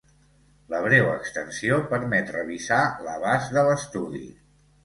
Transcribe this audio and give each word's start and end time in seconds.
La 0.73 0.79
breu 0.85 1.09
extensió 1.15 1.77
permet 1.93 2.33
revisar 2.39 2.81
l'abast 3.09 3.55
de 3.59 3.67
l'estudi. 3.69 4.27